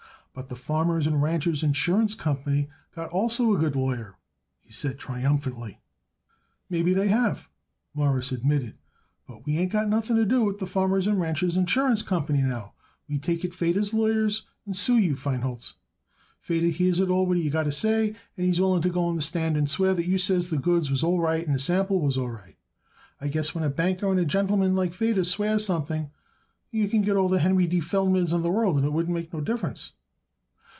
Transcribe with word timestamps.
"But 0.33 0.47
the 0.47 0.55
Farmers 0.55 1.07
and 1.07 1.21
Ranchers' 1.21 1.61
Insurance 1.61 2.15
Company 2.15 2.69
got 2.95 3.09
also 3.09 3.53
a 3.53 3.57
good 3.57 3.75
lawyer," 3.75 4.15
he 4.61 4.71
said 4.71 4.97
triumphantly. 4.97 5.81
"Maybe 6.69 6.93
they 6.93 7.09
have," 7.09 7.49
Morris 7.93 8.31
admitted, 8.31 8.75
"but 9.27 9.45
we 9.45 9.57
ain't 9.57 9.73
got 9.73 9.89
nothing 9.89 10.15
to 10.15 10.25
do 10.25 10.41
with 10.45 10.59
the 10.59 10.65
Farmers 10.65 11.05
and 11.05 11.19
Ranchers' 11.19 11.57
Insurance 11.57 12.01
Company 12.01 12.41
now. 12.41 12.71
We 13.09 13.19
take 13.19 13.43
it 13.43 13.53
Feder's 13.53 13.93
lawyers 13.93 14.43
and 14.65 14.73
sue 14.75 14.97
you, 14.97 15.15
Feinholz. 15.17 15.73
Feder 16.39 16.67
hears 16.67 17.01
it 17.01 17.09
all 17.09 17.25
what 17.25 17.37
you 17.37 17.51
got 17.51 17.63
to 17.63 17.71
say, 17.73 18.15
and 18.37 18.45
he 18.45 18.51
is 18.51 18.61
willing 18.61 18.81
to 18.83 18.89
go 18.89 19.03
on 19.03 19.17
the 19.17 19.21
stand 19.21 19.57
and 19.57 19.69
swear 19.69 19.93
that 19.93 20.07
you 20.07 20.17
says 20.17 20.49
that 20.49 20.55
the 20.55 20.61
goods 20.61 20.89
was 20.89 21.03
all 21.03 21.19
right 21.19 21.45
and 21.45 21.53
the 21.53 21.59
sample 21.59 21.99
was 21.99 22.17
all 22.17 22.31
right. 22.31 22.55
I 23.19 23.27
guess 23.27 23.53
when 23.53 23.65
a 23.65 23.69
banker 23.69 24.09
and 24.09 24.17
a 24.19 24.23
gentleman 24.23 24.75
like 24.77 24.93
Feder 24.93 25.25
swears 25.25 25.65
something 25.65 26.09
you 26.71 26.87
could 26.87 27.03
get 27.03 27.17
all 27.17 27.27
the 27.27 27.39
Henry 27.39 27.67
D. 27.67 27.81
Feldmans 27.81 28.31
in 28.31 28.43
the 28.43 28.49
world 28.49 28.77
and 28.77 28.85
it 28.85 28.93
wouldn't 28.93 29.13
make 29.13 29.33
no 29.33 29.41
difference." 29.41 29.91